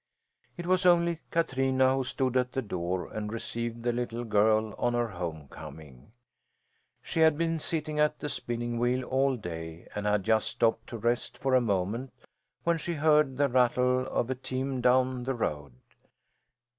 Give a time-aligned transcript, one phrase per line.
[0.57, 4.95] It was only Katrina who stood at the door and received the little girl on
[4.95, 6.11] her homecoming.
[7.03, 10.97] She had been sitting at the spinning wheel all day and had just stopped to
[10.97, 12.11] rest for a moment,
[12.63, 15.73] when she heard the rattle of a team down the road.